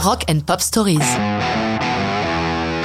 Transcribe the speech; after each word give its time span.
Rock 0.00 0.26
and 0.30 0.46
Pop 0.46 0.60
Stories. 0.60 0.98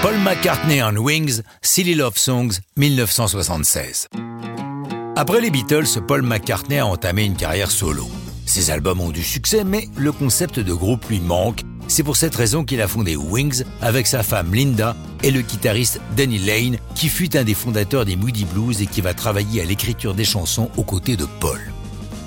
Paul 0.02 0.18
McCartney 0.24 0.82
and 0.82 0.98
Wings, 0.98 1.44
Silly 1.62 1.94
Love 1.94 2.18
Songs, 2.18 2.60
1976. 2.76 4.08
Après 5.16 5.40
les 5.40 5.52
Beatles, 5.52 6.02
Paul 6.08 6.24
McCartney 6.24 6.80
a 6.80 6.88
entamé 6.88 7.26
une 7.26 7.36
carrière 7.36 7.70
solo. 7.70 8.08
Ses 8.48 8.72
albums 8.72 9.00
ont 9.00 9.12
du 9.12 9.22
succès, 9.22 9.64
mais 9.64 9.90
le 9.96 10.12
concept 10.12 10.60
de 10.60 10.74
groupe 10.74 11.06
lui 11.08 11.20
manque. 11.20 11.62
C'est 11.88 12.02
pour 12.02 12.18
cette 12.18 12.34
raison 12.34 12.64
qu'il 12.64 12.82
a 12.82 12.88
fondé 12.88 13.16
Wings 13.16 13.64
avec 13.82 14.08
sa 14.08 14.24
femme 14.24 14.52
Linda 14.52 14.96
et 15.22 15.30
le 15.30 15.42
guitariste 15.42 16.02
Danny 16.18 16.40
Lane, 16.40 16.78
qui 16.96 17.10
fut 17.10 17.38
un 17.38 17.44
des 17.44 17.54
fondateurs 17.54 18.06
des 18.06 18.16
Moody 18.16 18.46
Blues 18.46 18.82
et 18.82 18.88
qui 18.88 19.02
va 19.02 19.14
travailler 19.14 19.62
à 19.62 19.66
l'écriture 19.66 20.16
des 20.16 20.26
chansons 20.26 20.72
aux 20.78 20.84
côtés 20.84 21.16
de 21.16 21.28
Paul. 21.40 21.62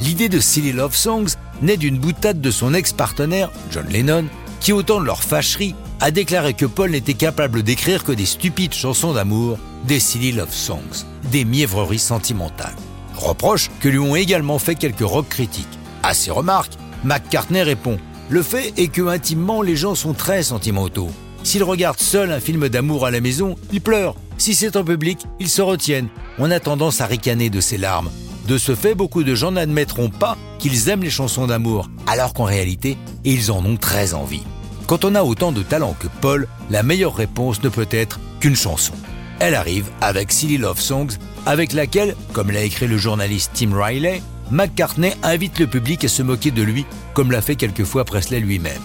L'idée 0.00 0.28
de 0.28 0.38
Silly 0.38 0.70
Love 0.70 0.94
Songs 0.94 1.34
naît 1.60 1.76
d'une 1.76 1.98
boutade 1.98 2.40
de 2.40 2.50
son 2.52 2.72
ex-partenaire, 2.72 3.50
John 3.72 3.88
Lennon, 3.88 4.26
qui, 4.66 4.72
au 4.72 4.82
temps 4.82 5.00
de 5.00 5.06
leur 5.06 5.22
fâcherie, 5.22 5.76
a 6.00 6.10
déclaré 6.10 6.52
que 6.52 6.66
Paul 6.66 6.90
n'était 6.90 7.14
capable 7.14 7.62
d'écrire 7.62 8.02
que 8.02 8.10
des 8.10 8.26
stupides 8.26 8.74
chansons 8.74 9.12
d'amour, 9.12 9.58
des 9.84 10.00
silly 10.00 10.32
love 10.32 10.52
songs, 10.52 11.06
des 11.30 11.44
mièvreries 11.44 12.00
sentimentales. 12.00 12.74
Reproche 13.14 13.70
que 13.78 13.88
lui 13.88 14.00
ont 14.00 14.16
également 14.16 14.58
fait 14.58 14.74
quelques 14.74 15.06
rock 15.06 15.28
critiques. 15.28 15.78
À 16.02 16.14
ces 16.14 16.32
remarques, 16.32 16.72
McCartney 17.04 17.62
répond 17.62 17.98
Le 18.28 18.42
fait 18.42 18.72
est 18.76 18.88
que 18.88 19.06
intimement 19.06 19.62
les 19.62 19.76
gens 19.76 19.94
sont 19.94 20.14
très 20.14 20.42
sentimentaux. 20.42 21.10
S'ils 21.44 21.62
regardent 21.62 22.00
seuls 22.00 22.32
un 22.32 22.40
film 22.40 22.68
d'amour 22.68 23.06
à 23.06 23.12
la 23.12 23.20
maison, 23.20 23.54
ils 23.72 23.80
pleurent. 23.80 24.16
Si 24.36 24.56
c'est 24.56 24.74
en 24.74 24.82
public, 24.82 25.20
ils 25.38 25.48
se 25.48 25.62
retiennent. 25.62 26.08
On 26.40 26.50
a 26.50 26.58
tendance 26.58 27.00
à 27.00 27.06
ricaner 27.06 27.50
de 27.50 27.60
ces 27.60 27.78
larmes. 27.78 28.10
De 28.48 28.58
ce 28.58 28.74
fait, 28.74 28.96
beaucoup 28.96 29.22
de 29.22 29.36
gens 29.36 29.52
n'admettront 29.52 30.10
pas 30.10 30.36
qu'ils 30.58 30.88
aiment 30.88 31.04
les 31.04 31.10
chansons 31.10 31.46
d'amour, 31.46 31.88
alors 32.08 32.32
qu'en 32.32 32.44
réalité, 32.44 32.96
ils 33.24 33.52
en 33.52 33.64
ont 33.64 33.76
très 33.76 34.12
envie. 34.12 34.42
Quand 34.86 35.04
on 35.04 35.16
a 35.16 35.24
autant 35.24 35.50
de 35.50 35.62
talent 35.62 35.96
que 35.98 36.06
Paul, 36.20 36.46
la 36.70 36.84
meilleure 36.84 37.16
réponse 37.16 37.62
ne 37.62 37.68
peut 37.68 37.88
être 37.90 38.20
qu'une 38.38 38.54
chanson. 38.54 38.92
Elle 39.40 39.56
arrive 39.56 39.90
avec 40.00 40.30
Silly 40.30 40.58
Love 40.58 40.80
Songs, 40.80 41.18
avec 41.44 41.72
laquelle, 41.72 42.14
comme 42.32 42.52
l'a 42.52 42.62
écrit 42.62 42.86
le 42.86 42.96
journaliste 42.96 43.50
Tim 43.54 43.70
Riley, 43.74 44.22
McCartney 44.52 45.12
invite 45.24 45.58
le 45.58 45.66
public 45.66 46.04
à 46.04 46.08
se 46.08 46.22
moquer 46.22 46.52
de 46.52 46.62
lui, 46.62 46.86
comme 47.14 47.32
l'a 47.32 47.42
fait 47.42 47.56
quelquefois 47.56 48.04
Presley 48.04 48.38
lui-même. 48.38 48.80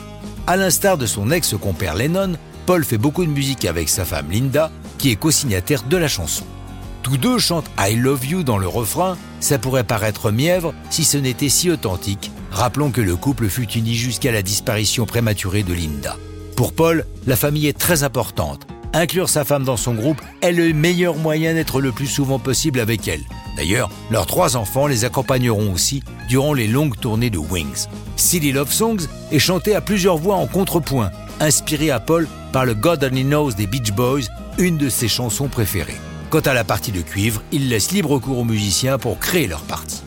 À 0.47 0.57
l'instar 0.57 0.97
de 0.97 1.05
son 1.05 1.29
ex-compère 1.29 1.93
Lennon, 1.93 2.33
Paul 2.65 2.83
fait 2.83 2.97
beaucoup 2.97 3.23
de 3.23 3.29
musique 3.29 3.65
avec 3.65 3.87
sa 3.87 4.03
femme 4.03 4.31
Linda, 4.31 4.71
qui 4.97 5.11
est 5.11 5.15
co-signataire 5.15 5.83
de 5.83 5.97
la 5.97 6.07
chanson. 6.07 6.45
Tous 7.03 7.17
deux 7.17 7.37
chantent 7.37 7.69
I 7.79 7.95
Love 7.95 8.25
You 8.25 8.43
dans 8.43 8.57
le 8.57 8.67
refrain, 8.67 9.17
ça 9.39 9.59
pourrait 9.59 9.83
paraître 9.83 10.31
mièvre 10.31 10.73
si 10.89 11.03
ce 11.03 11.17
n'était 11.17 11.49
si 11.49 11.69
authentique, 11.69 12.31
Rappelons 12.51 12.91
que 12.91 13.01
le 13.01 13.15
couple 13.15 13.47
fut 13.47 13.71
uni 13.71 13.95
jusqu'à 13.95 14.31
la 14.31 14.41
disparition 14.41 15.05
prématurée 15.05 15.63
de 15.63 15.73
Linda. 15.73 16.17
Pour 16.57 16.73
Paul, 16.73 17.05
la 17.25 17.35
famille 17.35 17.67
est 17.67 17.77
très 17.77 18.03
importante. 18.03 18.67
Inclure 18.93 19.29
sa 19.29 19.45
femme 19.45 19.63
dans 19.63 19.77
son 19.77 19.93
groupe 19.93 20.21
est 20.41 20.51
le 20.51 20.73
meilleur 20.73 21.15
moyen 21.15 21.53
d'être 21.53 21.79
le 21.79 21.93
plus 21.93 22.07
souvent 22.07 22.39
possible 22.39 22.81
avec 22.81 23.07
elle. 23.07 23.23
D'ailleurs, 23.55 23.89
leurs 24.11 24.25
trois 24.25 24.57
enfants 24.57 24.85
les 24.85 25.05
accompagneront 25.05 25.71
aussi 25.71 26.03
durant 26.27 26.53
les 26.53 26.67
longues 26.67 26.99
tournées 26.99 27.29
de 27.29 27.37
Wings. 27.37 27.87
Silly 28.17 28.51
Love 28.51 28.71
Songs 28.71 29.07
est 29.31 29.39
chanté 29.39 29.73
à 29.73 29.81
plusieurs 29.81 30.17
voix 30.17 30.35
en 30.35 30.45
contrepoint, 30.45 31.09
inspiré 31.39 31.89
à 31.89 32.01
Paul 32.01 32.27
par 32.51 32.65
le 32.65 32.73
God 32.73 33.03
Only 33.03 33.23
Knows 33.23 33.53
des 33.53 33.65
Beach 33.65 33.93
Boys, 33.93 34.27
une 34.57 34.77
de 34.77 34.89
ses 34.89 35.07
chansons 35.07 35.47
préférées. 35.47 35.97
Quant 36.29 36.41
à 36.41 36.53
la 36.53 36.65
partie 36.65 36.91
de 36.91 37.01
cuivre, 37.01 37.41
il 37.53 37.69
laisse 37.69 37.91
libre 37.91 38.19
cours 38.19 38.39
aux 38.39 38.45
musiciens 38.45 38.97
pour 38.97 39.19
créer 39.19 39.47
leur 39.47 39.61
partie. 39.61 40.00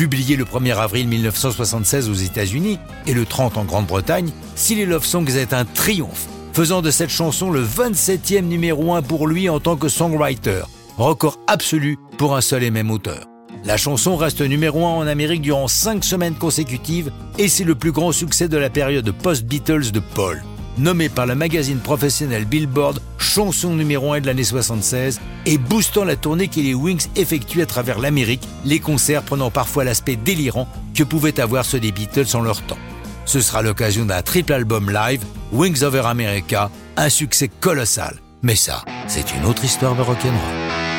Publié 0.00 0.36
le 0.36 0.46
1er 0.46 0.78
avril 0.78 1.08
1976 1.08 2.08
aux 2.08 2.14
États-Unis 2.14 2.78
et 3.06 3.12
le 3.12 3.26
30 3.26 3.58
en 3.58 3.66
Grande-Bretagne, 3.66 4.30
Silly 4.56 4.86
Love 4.86 5.04
Songs 5.04 5.26
est 5.26 5.52
un 5.52 5.66
triomphe, 5.66 6.26
faisant 6.54 6.80
de 6.80 6.90
cette 6.90 7.10
chanson 7.10 7.50
le 7.50 7.62
27e 7.62 8.46
numéro 8.46 8.94
1 8.94 9.02
pour 9.02 9.26
lui 9.26 9.50
en 9.50 9.60
tant 9.60 9.76
que 9.76 9.90
songwriter, 9.90 10.62
record 10.96 11.38
absolu 11.48 11.98
pour 12.16 12.34
un 12.34 12.40
seul 12.40 12.62
et 12.62 12.70
même 12.70 12.90
auteur. 12.90 13.26
La 13.62 13.76
chanson 13.76 14.16
reste 14.16 14.40
numéro 14.40 14.86
1 14.86 14.88
en 14.88 15.06
Amérique 15.06 15.42
durant 15.42 15.68
5 15.68 16.02
semaines 16.02 16.34
consécutives 16.34 17.12
et 17.36 17.48
c'est 17.48 17.64
le 17.64 17.74
plus 17.74 17.92
grand 17.92 18.12
succès 18.12 18.48
de 18.48 18.56
la 18.56 18.70
période 18.70 19.10
post-Beatles 19.10 19.90
de 19.90 20.00
Paul 20.00 20.42
nommé 20.78 21.08
par 21.08 21.26
le 21.26 21.34
magazine 21.34 21.78
professionnel 21.78 22.44
Billboard 22.44 23.00
chanson 23.18 23.74
numéro 23.74 24.12
1 24.12 24.20
de 24.20 24.26
l'année 24.26 24.44
76 24.44 25.20
et 25.46 25.58
boostant 25.58 26.04
la 26.04 26.16
tournée 26.16 26.48
que 26.48 26.60
les 26.60 26.74
Wings 26.74 27.06
effectuent 27.16 27.62
à 27.62 27.66
travers 27.66 27.98
l'Amérique, 27.98 28.46
les 28.64 28.80
concerts 28.80 29.22
prenant 29.22 29.50
parfois 29.50 29.84
l'aspect 29.84 30.16
délirant 30.16 30.68
que 30.94 31.04
pouvaient 31.04 31.40
avoir 31.40 31.64
ceux 31.64 31.80
des 31.80 31.92
Beatles 31.92 32.34
en 32.34 32.40
leur 32.40 32.62
temps. 32.62 32.78
Ce 33.26 33.40
sera 33.40 33.62
l'occasion 33.62 34.04
d'un 34.04 34.22
triple 34.22 34.52
album 34.52 34.90
live, 34.90 35.22
Wings 35.52 35.84
Over 35.84 36.02
America, 36.06 36.70
un 36.96 37.08
succès 37.08 37.48
colossal. 37.48 38.16
Mais 38.42 38.56
ça, 38.56 38.84
c'est 39.06 39.34
une 39.34 39.44
autre 39.44 39.64
histoire 39.64 39.94
de 39.94 40.02
rock'n'roll. 40.02 40.89